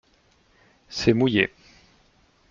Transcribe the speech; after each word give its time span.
C’est 0.89 1.13
mouillé. 1.13 1.51